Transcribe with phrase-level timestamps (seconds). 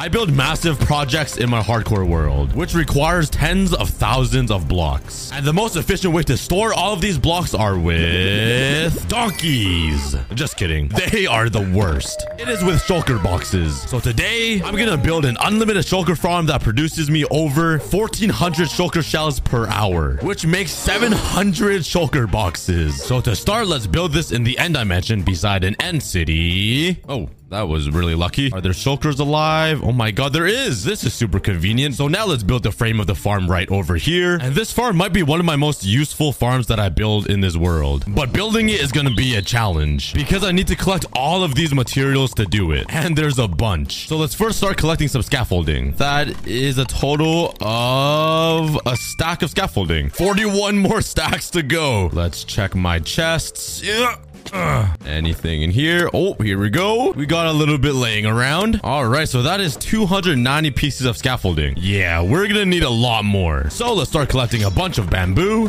[0.00, 5.32] I build massive projects in my hardcore world, which requires tens of thousands of blocks.
[5.34, 10.14] And the most efficient way to store all of these blocks are with donkeys.
[10.34, 10.86] Just kidding.
[11.10, 12.24] They are the worst.
[12.38, 13.82] It is with shulker boxes.
[13.90, 19.02] So today, I'm gonna build an unlimited shulker farm that produces me over 1400 shulker
[19.02, 23.02] shells per hour, which makes 700 shulker boxes.
[23.02, 27.02] So to start, let's build this in the end dimension beside an end city.
[27.08, 28.52] Oh, that was really lucky.
[28.52, 29.82] Are there shulkers alive?
[29.82, 30.84] Oh my god, there is.
[30.84, 31.94] This is super convenient.
[31.94, 34.38] So now let's build the frame of the farm right over here.
[34.40, 37.40] And this farm might be one of my most useful farms that I build in
[37.40, 38.04] this world.
[38.06, 41.54] But building it is to be a challenge because I need to collect all of
[41.54, 42.86] these materials to do it.
[42.90, 44.08] And there's a bunch.
[44.08, 45.92] So let's first start collecting some scaffolding.
[45.92, 50.10] That is a total of a stack of scaffolding.
[50.10, 52.10] 41 more stacks to go.
[52.12, 53.82] Let's check my chests.
[53.82, 54.16] Yeah.
[54.52, 56.08] Anything in here?
[56.12, 57.12] Oh, here we go.
[57.12, 58.80] We got a little bit laying around.
[58.84, 61.74] All right, so that is 290 pieces of scaffolding.
[61.76, 63.68] Yeah, we're gonna need a lot more.
[63.70, 65.68] So let's start collecting a bunch of bamboo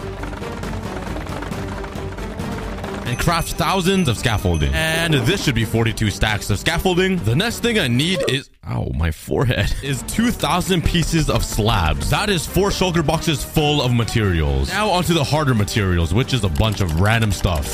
[3.09, 4.71] and craft thousands of scaffolding.
[4.73, 7.17] And this should be 42 stacks of scaffolding.
[7.17, 12.09] The next thing I need is, ow, my forehead, is 2,000 pieces of slabs.
[12.11, 14.69] That is four shulker boxes full of materials.
[14.69, 17.65] Now onto the harder materials, which is a bunch of random stuff.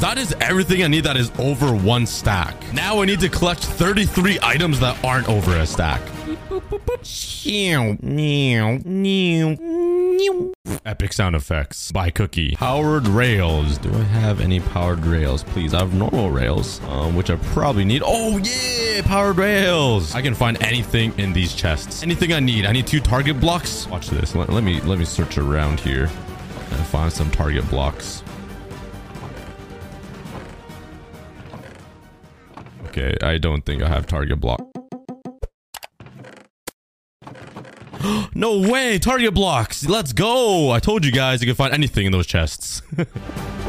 [0.00, 2.54] That is everything I need that is over one stack.
[2.72, 6.00] Now I need to collect 33 items that aren't over a stack.
[10.86, 12.54] Epic sound effects by Cookie.
[12.54, 13.76] Powered rails.
[13.78, 15.42] Do I have any powered rails?
[15.42, 18.02] Please, I have normal rails, um, which I probably need.
[18.04, 20.14] Oh, yeah, powered rails.
[20.14, 22.04] I can find anything in these chests.
[22.04, 22.66] Anything I need.
[22.66, 23.88] I need two target blocks.
[23.88, 24.36] Watch this.
[24.36, 28.22] Let, let me let me search around here and find some target blocks.
[32.98, 34.60] Okay, I don't think I have target block.
[38.34, 38.98] no way!
[38.98, 39.88] Target blocks!
[39.88, 40.72] Let's go!
[40.72, 42.82] I told you guys you can find anything in those chests.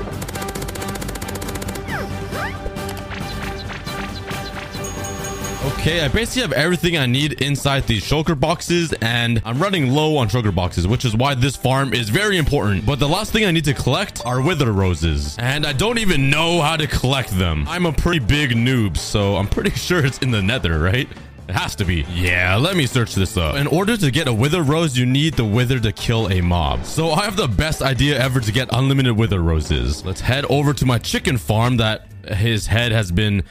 [5.80, 10.18] Okay, I basically have everything I need inside these shulker boxes and I'm running low
[10.18, 12.86] on shulker boxes, which is why this farm is very important.
[12.86, 16.30] But the last thing I need to collect are wither roses and I don't even
[16.30, 17.66] know how to collect them.
[17.66, 21.08] I'm a pretty big noob, so I'm pretty sure it's in the nether, right?
[21.48, 22.06] It has to be.
[22.14, 23.56] Yeah, let me search this up.
[23.56, 26.86] In order to get a wither rose, you need the wither to kill a mob.
[26.86, 30.04] So I have the best idea ever to get unlimited wither roses.
[30.04, 33.44] Let's head over to my chicken farm that his head has been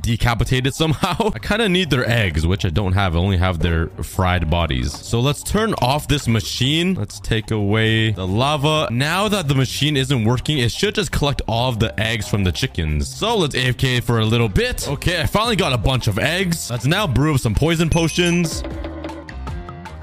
[0.00, 1.30] decapitated somehow.
[1.34, 3.16] I kind of need their eggs, which I don't have.
[3.16, 4.92] I only have their fried bodies.
[4.92, 6.94] So let's turn off this machine.
[6.94, 8.88] Let's take away the lava.
[8.90, 12.44] Now that the machine isn't working, it should just collect all of the eggs from
[12.44, 13.08] the chickens.
[13.08, 14.88] So let's AFK for a little bit.
[14.88, 16.70] Okay, I finally got a bunch of eggs.
[16.70, 18.62] Let's now brew up some poison potions.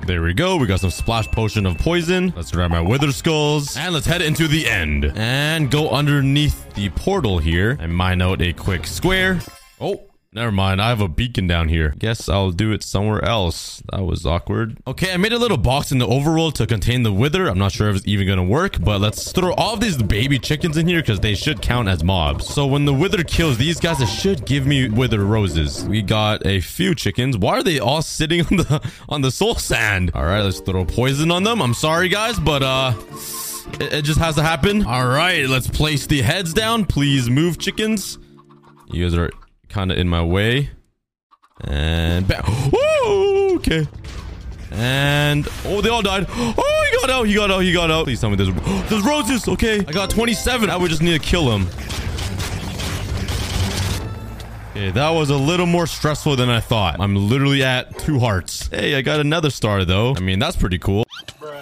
[0.07, 0.57] There we go.
[0.57, 2.33] We got some splash potion of poison.
[2.35, 3.77] Let's grab my wither skulls.
[3.77, 5.05] And let's head into the end.
[5.15, 7.77] And go underneath the portal here.
[7.79, 9.39] And mine out a quick square.
[9.81, 11.93] Oh, Never mind, I have a beacon down here.
[11.99, 13.83] Guess I'll do it somewhere else.
[13.91, 14.77] That was awkward.
[14.87, 17.49] Okay, I made a little box in the overworld to contain the wither.
[17.49, 20.77] I'm not sure if it's even gonna work, but let's throw all these baby chickens
[20.77, 22.47] in here because they should count as mobs.
[22.47, 25.83] So when the wither kills these guys, it should give me wither roses.
[25.83, 27.37] We got a few chickens.
[27.37, 30.11] Why are they all sitting on the on the soul sand?
[30.15, 31.61] All right, let's throw poison on them.
[31.61, 32.93] I'm sorry, guys, but uh...
[33.79, 34.85] It, it just has to happen.
[34.85, 36.85] All right, let's place the heads down.
[36.85, 38.17] Please move, chickens.
[38.91, 39.29] You guys are
[39.71, 40.69] kind of in my way.
[41.61, 42.43] And back.
[42.47, 43.87] Oh, okay.
[44.71, 46.25] And oh, they all died.
[46.29, 47.23] Oh, he got out.
[47.23, 47.59] He got out.
[47.59, 48.05] He got out.
[48.05, 48.49] Please tell me there's
[48.89, 49.47] there's roses.
[49.47, 50.69] Okay, I got 27.
[50.69, 51.67] I would just need to kill him.
[54.71, 56.99] Okay, that was a little more stressful than I thought.
[56.99, 58.67] I'm literally at two hearts.
[58.67, 60.15] Hey, I got another star though.
[60.15, 61.05] I mean, that's pretty cool.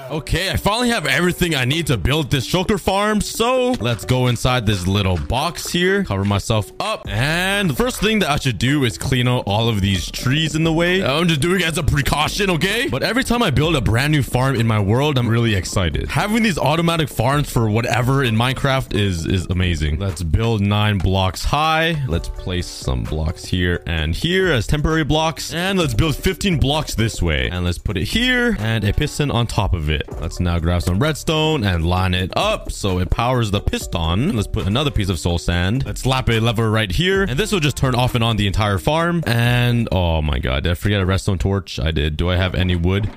[0.09, 3.21] Okay, I finally have everything I need to build this shulker farm.
[3.21, 7.07] So let's go inside this little box here, cover myself up.
[7.07, 10.55] And the first thing that I should do is clean out all of these trees
[10.55, 11.03] in the way.
[11.03, 12.87] I'm just doing it as a precaution, okay?
[12.89, 16.09] But every time I build a brand new farm in my world, I'm really excited.
[16.09, 19.99] Having these automatic farms for whatever in Minecraft is, is amazing.
[19.99, 22.03] Let's build nine blocks high.
[22.07, 25.53] Let's place some blocks here and here as temporary blocks.
[25.53, 27.47] And let's build 15 blocks this way.
[27.51, 29.98] And let's put it here and a piston on top of it.
[30.19, 34.35] Let's now grab some redstone and line it up so it powers the piston.
[34.35, 35.85] Let's put another piece of soul sand.
[35.85, 37.23] Let's slap a lever right here.
[37.23, 39.23] And this will just turn off and on the entire farm.
[39.25, 41.79] And oh my god, did I forget a redstone torch?
[41.79, 42.17] I did.
[42.17, 43.09] Do I have any wood?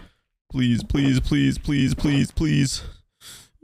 [0.50, 2.82] Please, please, please, please, please, please.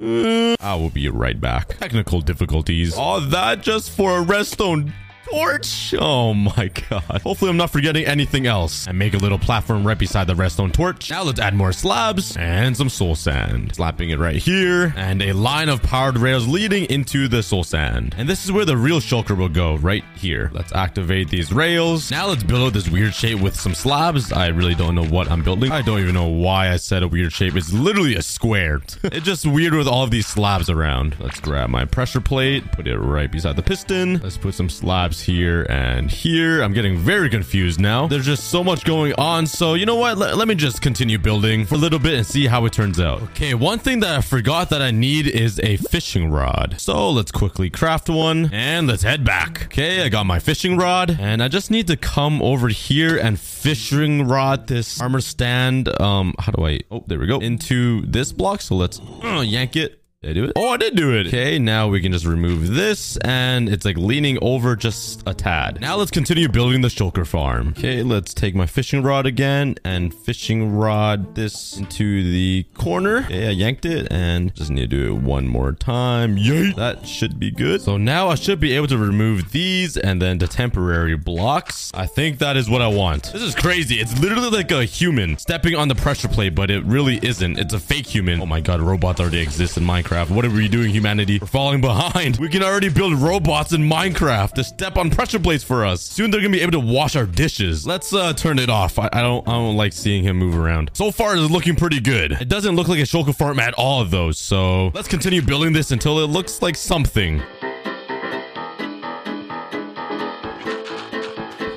[0.01, 1.79] Uh, I will be right back.
[1.79, 2.97] Technical difficulties.
[2.97, 4.93] All that just for a redstone
[5.31, 5.95] torch.
[5.99, 7.23] Oh my god.
[7.23, 8.87] Hopefully I'm not forgetting anything else.
[8.87, 11.11] And make a little platform right beside the redstone torch.
[11.11, 13.75] Now let's add more slabs and some soul sand.
[13.75, 14.93] Slapping it right here.
[14.97, 18.15] And a line of powered rails leading into the soul sand.
[18.19, 20.51] And this is where the real shulker will go, right here.
[20.53, 22.11] Let's activate these rails.
[22.11, 24.33] Now let's build out this weird shape with some slabs.
[24.33, 25.73] I really don't know what I'm building.
[25.73, 27.57] I don't even know why I said a weird shape.
[27.57, 28.81] It's literally a square.
[29.05, 31.17] it's just weird with all of these slabs around.
[31.21, 34.19] Let's grab my pressure plate, put it right beside the piston.
[34.19, 36.63] Let's put some slabs here and here.
[36.63, 38.07] I'm getting very confused now.
[38.07, 39.47] There's just so much going on.
[39.47, 40.19] So you know what?
[40.19, 43.01] Let, let me just continue building for a little bit and see how it turns
[43.01, 43.23] out.
[43.23, 46.77] Okay, one thing that I forgot that I need is a fishing rod.
[46.79, 49.65] So let's quickly craft one and let's head back.
[49.65, 53.39] Okay, I got my fishing rod and I just need to come over here and
[53.39, 55.89] fishing rod this armor stand.
[56.01, 56.81] Um, how do I?
[56.91, 57.39] Oh, there we go.
[57.39, 58.61] Into this block.
[58.61, 59.98] So let's uh, yank it.
[60.21, 60.53] Did I do it?
[60.57, 61.29] Oh, I did do it.
[61.29, 65.81] Okay, now we can just remove this and it's like leaning over just a tad.
[65.81, 67.69] Now let's continue building the shulker farm.
[67.79, 73.19] Okay, let's take my fishing rod again and fishing rod this into the corner.
[73.19, 76.37] Okay, I yanked it and just need to do it one more time.
[76.37, 76.73] Yay!
[76.73, 77.81] That should be good.
[77.81, 81.93] So now I should be able to remove these and then the temporary blocks.
[81.95, 83.33] I think that is what I want.
[83.33, 84.01] This is crazy.
[84.01, 87.57] It's literally like a human stepping on the pressure plate, but it really isn't.
[87.57, 88.43] It's a fake human.
[88.43, 90.08] Oh my god, robots already exist in Minecraft.
[90.09, 91.39] What are we doing, humanity?
[91.39, 92.39] We're falling behind.
[92.39, 96.01] We can already build robots in Minecraft to step on pressure plates for us.
[96.01, 97.87] Soon they're gonna be able to wash our dishes.
[97.87, 98.99] Let's uh, turn it off.
[98.99, 100.91] I, I don't I don't like seeing him move around.
[100.95, 102.33] So far, it's looking pretty good.
[102.33, 104.33] It doesn't look like a shulker farm at all, though.
[104.33, 107.43] So let's continue building this until it looks like something.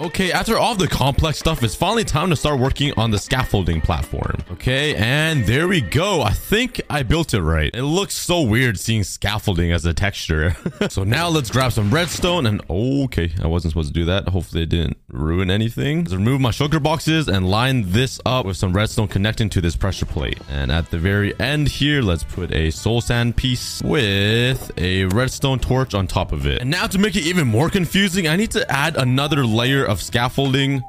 [0.02, 3.82] Okay, after all the complex stuff, it's finally time to start working on the scaffolding
[3.82, 4.36] platform.
[4.50, 6.24] Okay, and there we go.
[6.24, 7.70] I think I built it right.
[7.72, 10.56] It looks so weird seeing scaffolding as a texture.
[10.90, 14.28] so now let's grab some redstone and okay, I wasn't supposed to do that.
[14.30, 16.00] Hopefully it didn't ruin anything.
[16.00, 19.76] Let's remove my shulker boxes and line this up with some redstone connecting to this
[19.76, 20.40] pressure plate.
[20.50, 25.60] And at the very end here, let's put a soul sand piece with a redstone
[25.60, 26.60] torch on top of it.
[26.60, 30.02] And now to make it even more confusing, I need to add another layer of
[30.02, 30.82] scaffolding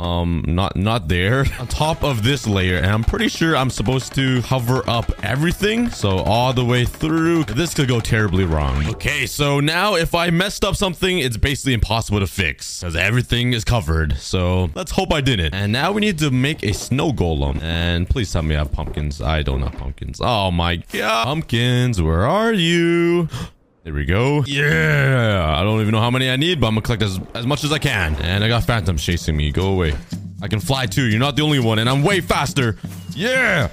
[0.00, 1.44] um not not there.
[1.60, 5.90] On top of this layer and i'm pretty sure i'm supposed to hover up everything
[5.90, 7.44] so all the way through.
[7.44, 8.88] This could go terribly wrong.
[8.88, 13.52] Okay so now if i messed up something it's basically impossible to fix because everything
[13.52, 14.16] is covered.
[14.16, 15.54] So let's hope i didn't.
[15.54, 17.60] And now we need to make a snow golem.
[17.62, 19.20] And please tell me i have pumpkins.
[19.20, 20.20] I don't have pumpkins.
[20.22, 21.24] Oh my god.
[21.24, 23.28] Pumpkins where are you
[23.82, 24.44] There we go.
[24.46, 25.54] Yeah.
[25.56, 27.64] I don't even know how many I need, but I'm gonna collect as, as much
[27.64, 28.14] as I can.
[28.16, 29.50] And I got phantoms chasing me.
[29.50, 29.96] Go away.
[30.42, 31.06] I can fly too.
[31.06, 32.76] You're not the only one, and I'm way faster.
[33.14, 33.68] Yeah.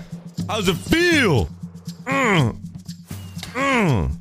[0.48, 1.50] How does it feel?
[2.06, 2.58] Mm.
[3.54, 4.12] Mm.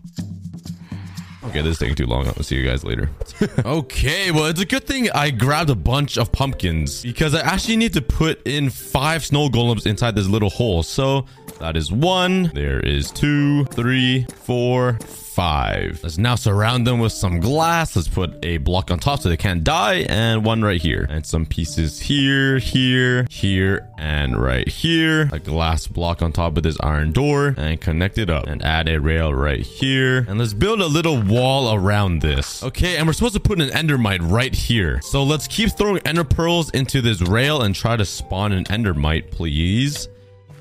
[1.45, 2.27] Okay, this is taking too long.
[2.27, 3.09] I'll see you guys later.
[3.65, 7.77] okay, well, it's a good thing I grabbed a bunch of pumpkins because I actually
[7.77, 10.83] need to put in five snow golems inside this little hole.
[10.83, 11.27] So
[11.59, 12.51] that is one.
[12.55, 14.99] There is two, three, four,
[15.37, 16.01] five.
[16.03, 17.95] Let's now surround them with some glass.
[17.95, 21.07] Let's put a block on top so they can't die and one right here.
[21.11, 25.29] And some pieces here, here, here, and right here.
[25.33, 28.89] A glass block on top of this iron door and connect it up and add
[28.89, 30.25] a rail right here.
[30.27, 32.63] And let's build a little wall around this.
[32.63, 35.03] Okay, and we're supposed to put an endermite right here.
[35.03, 39.31] So let's keep throwing ender pearls into this rail and try to spawn an endermite,
[39.33, 40.09] please.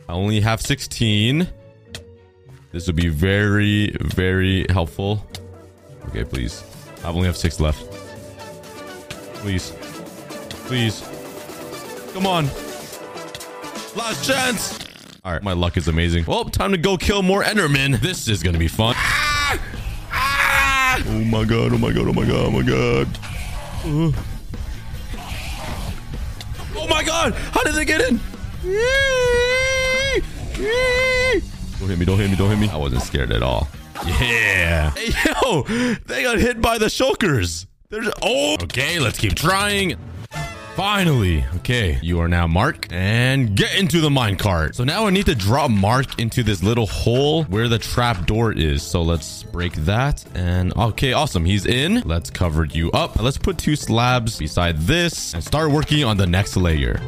[0.07, 1.47] I only have 16.
[2.71, 5.25] This would be very, very helpful.
[6.09, 6.63] Okay, please.
[7.03, 7.81] I only have six left.
[9.35, 9.71] Please.
[10.67, 11.01] Please.
[12.13, 12.45] Come on.
[13.95, 14.79] Last chance.
[15.23, 16.25] All right, my luck is amazing.
[16.27, 17.99] Well, time to go kill more Endermen.
[17.99, 18.93] This is gonna be fun.
[18.97, 19.59] Ah!
[20.11, 21.03] Ah!
[21.07, 23.07] Oh my god, oh my god, oh my god, oh my god.
[23.85, 24.11] Uh.
[26.77, 27.33] Oh my god!
[27.33, 28.19] How did they get in?
[30.57, 32.69] Don't hit me, don't hit me, don't hit me.
[32.69, 33.67] I wasn't scared at all.
[34.05, 34.91] Yeah.
[34.91, 35.63] Hey, yo,
[36.05, 37.65] they got hit by the shulkers.
[37.89, 38.57] There's oh.
[38.63, 39.95] Okay, let's keep trying.
[40.75, 41.45] Finally.
[41.55, 44.75] Okay, you are now Mark and get into the minecart.
[44.75, 48.51] So now I need to drop Mark into this little hole where the trap door
[48.51, 48.83] is.
[48.83, 50.25] So let's break that.
[50.35, 51.45] And okay, awesome.
[51.45, 52.01] He's in.
[52.01, 53.21] Let's cover you up.
[53.21, 56.99] Let's put two slabs beside this and start working on the next layer.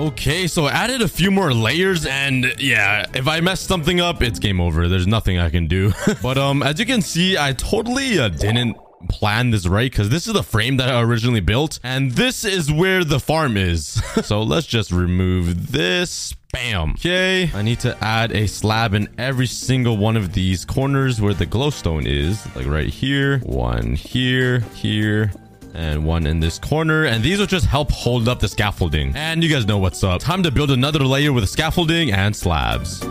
[0.00, 4.22] Okay, so I added a few more layers and yeah, if I mess something up,
[4.22, 4.88] it's game over.
[4.88, 5.92] There's nothing I can do.
[6.22, 8.78] but um, as you can see, I totally uh, didn't
[9.10, 12.72] plan this right because this is the frame that I originally built and this is
[12.72, 14.02] where the farm is.
[14.24, 16.92] so let's just remove this Bam.
[16.92, 21.34] Okay, I need to add a slab in every single one of these corners where
[21.34, 22.44] the glowstone is.
[22.56, 25.30] Like right here, one here, here,
[25.74, 27.04] and one in this corner.
[27.04, 29.12] And these will just help hold up the scaffolding.
[29.14, 30.20] And you guys know what's up.
[30.20, 33.02] Time to build another layer with scaffolding and slabs.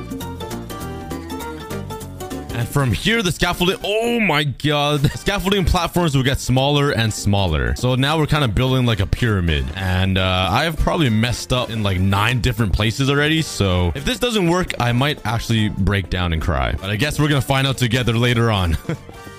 [2.59, 7.13] And from here, the scaffolding, oh my god, the scaffolding platforms will get smaller and
[7.13, 7.73] smaller.
[7.77, 9.65] So now we're kind of building like a pyramid.
[9.75, 13.41] And uh, I have probably messed up in like nine different places already.
[13.43, 16.73] So if this doesn't work, I might actually break down and cry.
[16.73, 18.77] But I guess we're going to find out together later on.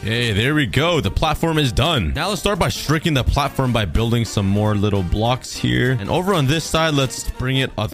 [0.03, 1.03] Okay, there we go.
[1.03, 2.15] The platform is done.
[2.15, 5.93] Now let's start by shrinking the platform by building some more little blocks here.
[5.93, 7.93] And over on this side, let's bring it up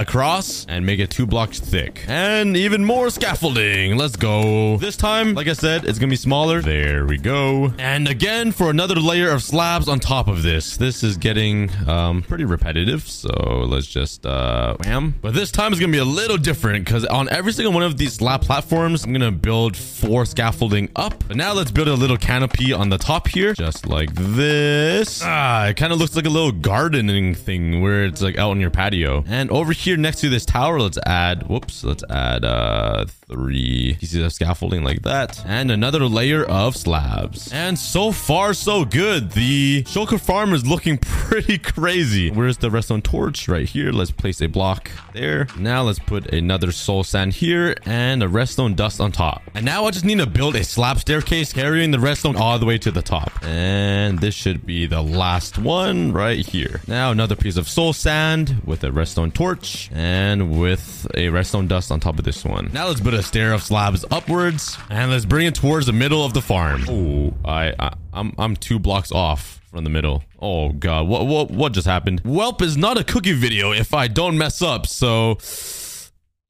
[0.00, 2.04] across and make it two blocks thick.
[2.08, 3.96] And even more scaffolding.
[3.96, 4.76] Let's go.
[4.78, 6.60] This time like i said it's gonna be smaller.
[6.60, 7.72] There we go.
[7.78, 10.76] And again for another layer of slabs on top of this.
[10.76, 13.30] This is getting um pretty repetitive so
[13.68, 15.14] let's just uh wham.
[15.20, 17.96] But this time is gonna be a little different because on every single one of
[17.96, 21.22] these slab platforms i'm gonna build four scaffolding up.
[21.28, 25.22] But now let's build a little canopy on the top here just like this.
[25.24, 28.70] Ah it kind of looks like a little gardening thing where like out on your
[28.70, 29.24] patio.
[29.26, 34.22] And over here next to this tower, let's add, whoops, let's add uh three pieces
[34.22, 35.44] of scaffolding like that.
[35.46, 37.52] And another layer of slabs.
[37.52, 39.32] And so far, so good.
[39.32, 42.30] The shulker farm is looking pretty crazy.
[42.30, 43.48] Where's the redstone torch?
[43.48, 43.90] Right here.
[43.90, 45.48] Let's place a block there.
[45.58, 49.42] Now let's put another soul sand here and a redstone dust on top.
[49.54, 52.66] And now I just need to build a slab staircase carrying the redstone all the
[52.66, 53.32] way to the top.
[53.42, 56.80] And this should be the last one right here.
[56.86, 61.90] Now another piece of soul sand with a redstone torch and with a redstone dust
[61.90, 62.70] on top of this one.
[62.72, 66.24] Now let's put a stair of slabs upwards and let's bring it towards the middle
[66.24, 66.84] of the farm.
[66.88, 70.22] Oh, I, I I'm I'm two blocks off from the middle.
[70.40, 72.22] Oh god, what what what just happened?
[72.22, 74.86] Welp is not a cookie video if I don't mess up.
[74.86, 75.32] So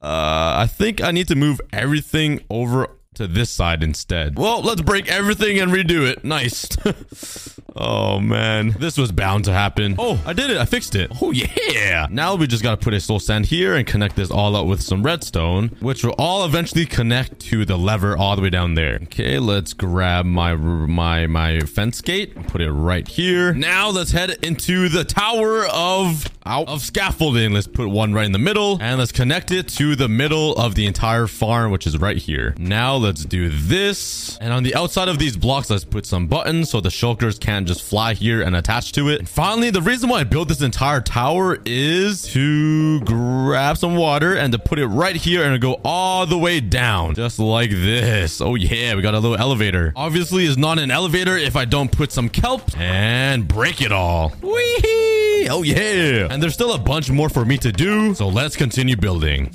[0.02, 4.38] uh I think I need to move everything over to this side instead.
[4.38, 6.24] Well, let's break everything and redo it.
[6.24, 6.68] Nice.
[7.76, 8.70] Oh, man.
[8.78, 9.96] This was bound to happen.
[9.98, 10.56] Oh, I did it.
[10.56, 11.10] I fixed it.
[11.20, 12.06] Oh, yeah.
[12.10, 14.66] Now we just got to put a soul sand here and connect this all up
[14.66, 18.74] with some redstone, which will all eventually connect to the lever all the way down
[18.74, 18.98] there.
[19.04, 23.52] Okay, let's grab my my my fence gate, and put it right here.
[23.52, 27.52] Now let's head into the tower of out of scaffolding.
[27.52, 30.74] Let's put one right in the middle and let's connect it to the middle of
[30.74, 32.54] the entire farm, which is right here.
[32.56, 34.38] Now let's do this.
[34.38, 37.65] And on the outside of these blocks, let's put some buttons so the shulkers can't
[37.66, 39.20] just fly here and attach to it.
[39.20, 44.36] And finally, the reason why I built this entire tower is to grab some water
[44.36, 48.40] and to put it right here and go all the way down, just like this.
[48.40, 49.92] Oh yeah, we got a little elevator.
[49.96, 54.32] Obviously, it's not an elevator if I don't put some kelp and break it all.
[54.42, 55.48] Wee!
[55.48, 56.28] Oh yeah!
[56.30, 59.52] And there's still a bunch more for me to do, so let's continue building.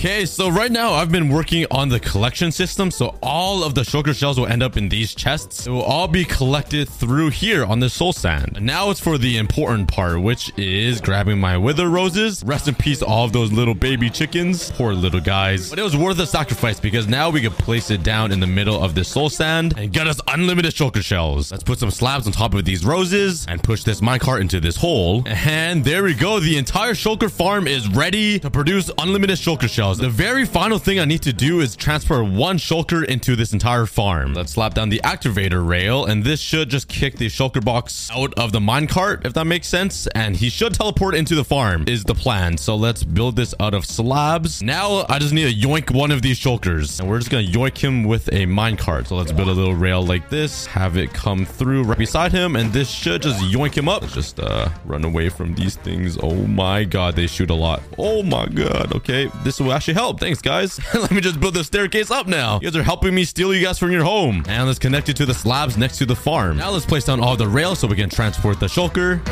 [0.00, 2.90] Okay, so right now I've been working on the collection system.
[2.90, 5.66] So all of the shulker shells will end up in these chests.
[5.66, 8.56] It will all be collected through here on the soul sand.
[8.62, 12.42] Now it's for the important part, which is grabbing my wither roses.
[12.42, 14.70] Rest in peace, all of those little baby chickens.
[14.70, 15.68] Poor little guys.
[15.68, 18.46] But it was worth the sacrifice because now we can place it down in the
[18.46, 21.52] middle of this soul sand and get us unlimited shulker shells.
[21.52, 24.76] Let's put some slabs on top of these roses and push this minecart into this
[24.76, 25.24] hole.
[25.26, 26.40] And there we go.
[26.40, 29.89] The entire shulker farm is ready to produce unlimited shulker shells.
[29.98, 33.86] The very final thing I need to do is transfer one shulker into this entire
[33.86, 34.34] farm.
[34.34, 38.32] Let's slap down the activator rail, and this should just kick the shulker box out
[38.38, 40.06] of the minecart, if that makes sense.
[40.08, 42.56] And he should teleport into the farm, is the plan.
[42.56, 44.62] So let's build this out of slabs.
[44.62, 47.78] Now I just need to yoink one of these shulkers, and we're just gonna yoink
[47.78, 49.06] him with a minecart.
[49.08, 52.56] So let's build a little rail like this, have it come through right beside him,
[52.56, 54.02] and this should just yoink him up.
[54.02, 56.18] Let's just uh, run away from these things.
[56.22, 57.82] Oh my god, they shoot a lot.
[57.98, 58.94] Oh my god.
[58.94, 60.20] Okay, this will actually help.
[60.20, 60.78] Thanks, guys.
[60.94, 62.56] Let me just build the staircase up now.
[62.56, 64.44] You guys are helping me steal you guys from your home.
[64.46, 66.58] And let's connect it to the slabs next to the farm.
[66.58, 69.26] Now let's place down all the rails so we can transport the shulker.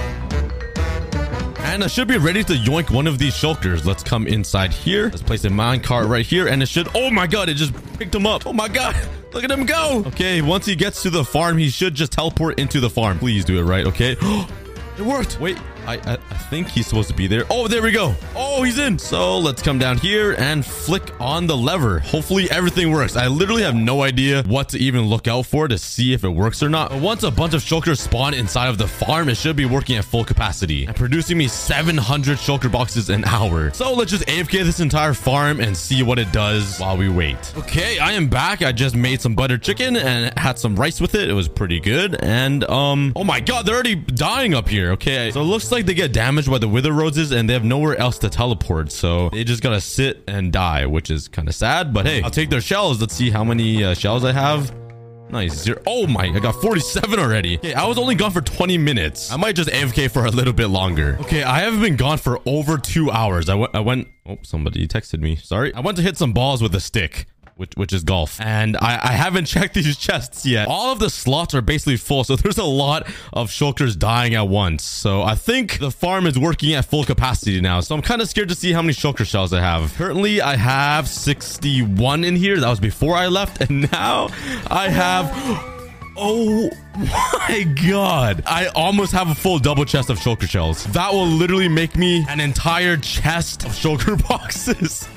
[1.59, 3.85] And I should be ready to yoink one of these shulkers.
[3.85, 5.11] Let's come inside here.
[5.11, 6.49] Let's place a minecart right here.
[6.49, 6.89] And it should...
[6.95, 8.47] Oh my god, it just picked him up.
[8.47, 8.97] Oh my god.
[9.35, 10.03] Look at him go.
[10.07, 13.19] Okay, once he gets to the farm, he should just teleport into the farm.
[13.19, 14.13] Please do it right, okay?
[14.99, 15.39] it worked.
[15.41, 17.45] Wait, I, I, I think he's supposed to be there.
[17.49, 18.15] Oh, there we go.
[18.37, 18.99] Oh, he's in.
[18.99, 22.01] So let's come down here and flick on the lever.
[22.01, 23.17] Hopefully everything works.
[23.17, 26.29] I literally have no idea what to even look out for to see if it
[26.29, 26.91] works or not.
[26.91, 29.97] But once a bunch of shulkers spawn inside of the farm, it should be working
[29.97, 33.73] at full capacity and producing me 700 shulker boxes an hour.
[33.73, 37.39] So let's just AFK this entire farm and see what it does while we wait.
[37.57, 38.61] Okay, I am back.
[38.61, 41.31] I just made some butter chicken and had some rice with it.
[41.31, 42.23] It was pretty good.
[42.23, 44.91] And, um, oh my god, they're already dying up here.
[44.93, 47.65] Okay, so it looks like they get damaged by the wither roses and they have
[47.65, 48.91] nowhere else to teleport.
[48.93, 51.93] So they just gotta sit and die, which is kind of sad.
[51.93, 53.01] But hey, I'll take their shells.
[53.01, 54.75] Let's see how many uh, shells I have.
[55.31, 55.55] Nice.
[55.55, 55.81] Zero.
[55.87, 57.59] Oh my, I got 47 already.
[57.59, 59.31] Okay, I was only gone for 20 minutes.
[59.31, 61.19] I might just AFK for a little bit longer.
[61.21, 63.49] Okay, I haven't been gone for over two hours.
[63.49, 65.37] I went, I went, oh, somebody texted me.
[65.37, 65.75] Sorry.
[65.75, 67.27] I went to hit some balls with a stick
[67.59, 68.41] which which is golf.
[68.41, 70.69] And I, I haven't checked these chests yet.
[70.69, 74.49] All of the slots are basically full, so there's a lot of shulkers dying at
[74.49, 74.85] once.
[74.85, 77.81] So I think the farm is working at full capacity now.
[77.81, 79.93] So I'm kind of scared to see how many shulker shells I have.
[79.95, 82.59] Currently, I have 61 in here.
[82.61, 83.61] That was before I left.
[83.61, 84.29] And now
[84.71, 85.31] I have...
[86.21, 88.43] Oh my god.
[88.47, 90.85] I almost have a full double chest of shulker shells.
[90.87, 95.09] That will literally make me an entire chest of shulker boxes.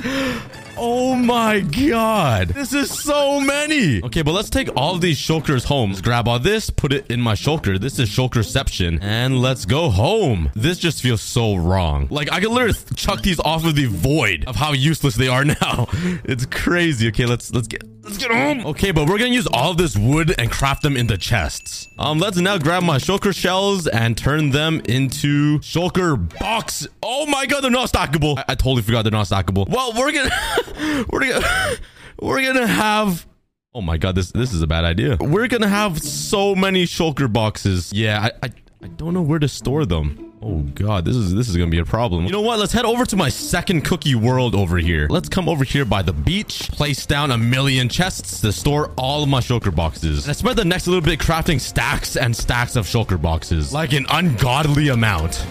[0.77, 2.49] Oh my god.
[2.49, 4.01] This is so many.
[4.03, 5.89] Okay, but let's take all these shulkers home.
[5.91, 7.79] Let's grab all this, put it in my shulker.
[7.79, 8.99] This is shulkerception.
[9.01, 10.49] And let's go home.
[10.55, 12.07] This just feels so wrong.
[12.09, 15.45] Like, I can literally chuck these off of the void of how useless they are
[15.61, 15.87] now.
[16.23, 17.07] It's crazy.
[17.09, 18.65] Okay, let's let's get let's get home.
[18.65, 21.70] Okay, but we're gonna use all this wood and craft them into chests.
[21.97, 26.87] Um, let's now grab my shulker shells and turn them into shulker box.
[27.03, 28.37] Oh my god, they're not stackable.
[28.37, 29.67] I, I totally forgot they're not stackable.
[29.69, 31.75] Well, we're gonna we're gonna
[32.21, 33.25] we're gonna have
[33.73, 35.17] Oh my god, this this is a bad idea.
[35.19, 37.93] We're gonna have so many shulker boxes.
[37.93, 38.49] Yeah, I, I
[38.83, 40.33] I don't know where to store them.
[40.41, 42.25] Oh god, this is this is gonna be a problem.
[42.25, 42.57] You know what?
[42.57, 45.07] Let's head over to my second cookie world over here.
[45.07, 49.21] Let's come over here by the beach, place down a million chests to store all
[49.21, 50.25] of my shulker boxes.
[50.25, 53.93] And I spent the next little bit crafting stacks and stacks of shulker boxes, like
[53.93, 55.45] an ungodly amount.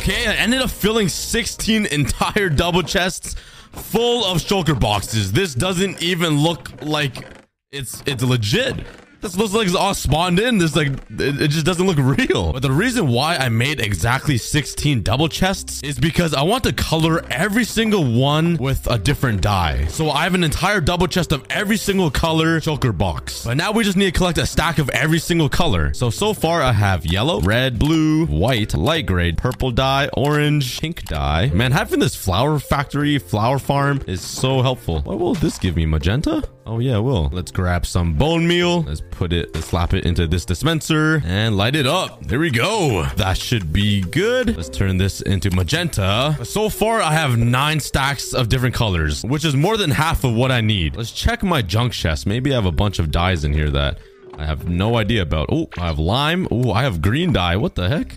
[0.00, 3.34] Okay, I ended up filling 16 entire double chests
[3.70, 5.30] full of shulker boxes.
[5.30, 7.26] This doesn't even look like
[7.70, 8.76] it's it's legit.
[9.20, 10.56] This looks like it's all spawned in.
[10.56, 12.54] This like it, it, just doesn't look real.
[12.54, 16.72] But the reason why I made exactly 16 double chests is because I want to
[16.72, 19.84] color every single one with a different dye.
[19.86, 23.44] So I have an entire double chest of every single color shulker box.
[23.44, 25.92] But now we just need to collect a stack of every single color.
[25.92, 31.04] So so far I have yellow, red, blue, white, light gray, purple dye, orange, pink
[31.04, 31.50] dye.
[31.52, 35.02] Man, having this flower factory, flower farm is so helpful.
[35.02, 35.84] What will this give me?
[35.84, 36.42] Magenta?
[36.70, 37.30] Oh yeah, it will.
[37.32, 38.82] Let's grab some bone meal.
[38.82, 42.24] Let's put it, let's slap it into this dispenser and light it up.
[42.24, 43.06] There we go.
[43.16, 44.56] That should be good.
[44.56, 46.38] Let's turn this into magenta.
[46.44, 50.32] So far, I have nine stacks of different colors, which is more than half of
[50.32, 50.94] what I need.
[50.94, 52.24] Let's check my junk chest.
[52.24, 53.98] Maybe I have a bunch of dyes in here that
[54.38, 55.48] I have no idea about.
[55.50, 56.46] Oh, I have lime.
[56.52, 57.56] Oh, I have green dye.
[57.56, 58.16] What the heck?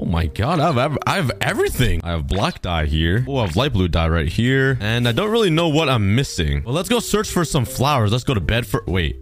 [0.00, 2.00] Oh my god, I have, I have everything.
[2.04, 3.24] I have black dye here.
[3.26, 4.78] Oh, I have light blue dye right here.
[4.80, 6.62] And I don't really know what I'm missing.
[6.62, 8.12] Well, let's go search for some flowers.
[8.12, 8.84] Let's go to bed for...
[8.86, 9.16] Wait.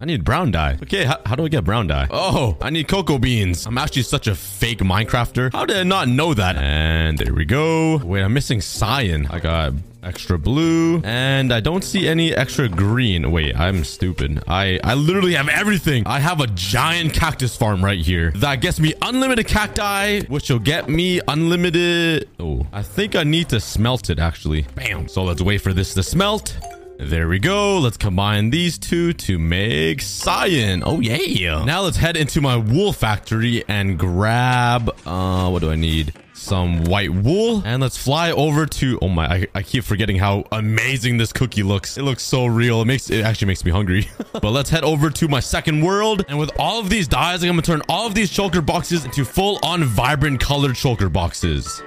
[0.00, 0.78] I need brown dye.
[0.82, 2.08] Okay, how, do I get brown dye?
[2.10, 3.66] Oh, I need cocoa beans.
[3.66, 5.52] I'm actually such a fake Minecrafter.
[5.52, 6.56] How did I not know that?
[6.56, 7.98] And there we go.
[7.98, 9.26] Wait, I'm missing cyan.
[9.26, 14.78] I got extra blue and i don't see any extra green wait i'm stupid i
[14.84, 18.92] i literally have everything i have a giant cactus farm right here that gets me
[19.02, 24.18] unlimited cacti which will get me unlimited oh i think i need to smelt it
[24.18, 26.56] actually bam so let's wait for this to smelt
[26.96, 27.78] there we go.
[27.80, 30.82] Let's combine these two to make cyan.
[30.86, 31.64] Oh, yeah.
[31.64, 36.12] Now let's head into my wool factory and grab, uh, what do I need?
[36.34, 37.62] Some white wool.
[37.64, 41.62] And let's fly over to, oh my, I, I keep forgetting how amazing this cookie
[41.62, 41.96] looks.
[41.96, 42.82] It looks so real.
[42.82, 44.10] It makes, it actually makes me hungry.
[44.32, 46.24] but let's head over to my second world.
[46.28, 49.24] And with all of these dyes, I'm to turn all of these shulker boxes into
[49.24, 51.82] full on vibrant colored shulker boxes.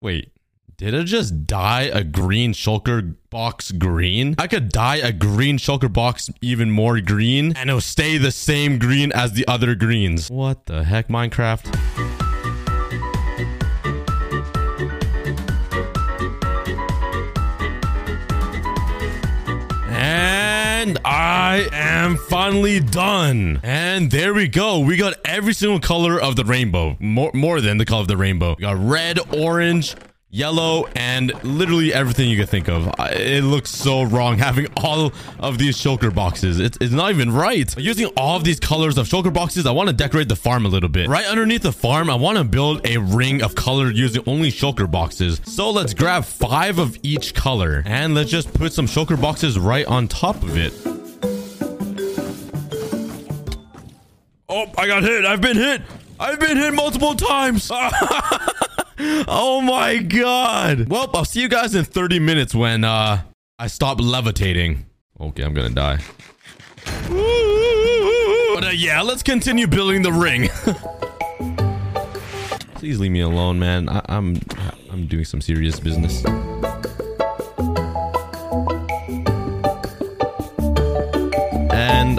[0.00, 0.30] Wait,
[0.78, 4.34] did I just dye a green shulker box green?
[4.38, 8.78] I could dye a green shulker box even more green and it'll stay the same
[8.78, 10.30] green as the other greens.
[10.30, 11.64] What the heck, Minecraft?
[19.88, 23.60] And I am finally done.
[23.62, 24.80] And there we go.
[24.80, 26.98] We got every single color of the rainbow.
[27.00, 28.56] More, more than the color of the rainbow.
[28.58, 29.96] We got red, orange,
[30.30, 32.92] yellow, and literally everything you can think of.
[32.98, 36.58] It looks so wrong having all of these shulker boxes.
[36.60, 37.76] It's, it's not even right.
[37.78, 40.68] Using all of these colors of shulker boxes, I want to decorate the farm a
[40.68, 41.08] little bit.
[41.08, 44.90] Right underneath the farm, I want to build a ring of color using only shulker
[44.90, 45.40] boxes.
[45.44, 49.86] So let's grab five of each color and let's just put some shulker boxes right
[49.86, 50.72] on top of it.
[54.48, 55.24] Oh, I got hit.
[55.24, 55.82] I've been hit.
[56.18, 57.70] I've been hit multiple times.
[58.98, 60.88] oh my god.
[60.88, 63.22] Well, I'll see you guys in 30 minutes when uh
[63.58, 64.86] I stop levitating.
[65.20, 65.98] Okay, I'm gonna die.
[67.08, 70.48] But uh, yeah, let's continue building the ring.
[72.76, 73.88] Please leave me alone, man.
[73.88, 74.36] I I'm
[74.90, 76.22] I'm doing some serious business.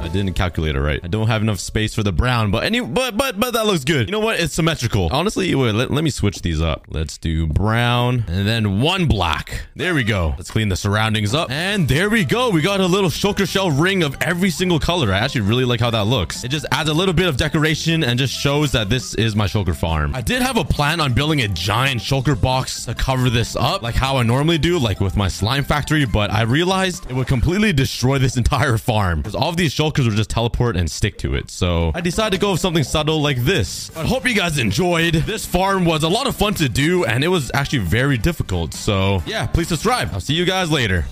[0.07, 1.01] I didn't calculate it right.
[1.03, 3.83] I don't have enough space for the brown, but any but but but that looks
[3.83, 4.07] good.
[4.07, 4.39] You know what?
[4.39, 5.09] It's symmetrical.
[5.11, 6.85] Honestly, wait, uh, let, let me switch these up.
[6.87, 9.67] Let's do brown and then one black.
[9.75, 10.33] There we go.
[10.37, 11.51] Let's clean the surroundings up.
[11.51, 12.49] And there we go.
[12.51, 15.11] We got a little shulker shell ring of every single color.
[15.11, 16.45] I actually really like how that looks.
[16.45, 19.45] It just adds a little bit of decoration and just shows that this is my
[19.45, 20.15] shulker farm.
[20.15, 23.81] I did have a plan on building a giant shulker box to cover this up
[23.81, 27.27] like how I normally do, like with my slime factory, but I realized it would
[27.27, 31.17] completely destroy this entire farm because all of these shulkers would just teleport and stick
[31.19, 31.49] to it.
[31.49, 33.95] So I decided to go with something subtle like this.
[33.95, 35.15] I hope you guys enjoyed.
[35.15, 38.73] This farm was a lot of fun to do and it was actually very difficult.
[38.73, 40.09] So yeah, please subscribe.
[40.13, 41.05] I'll see you guys later.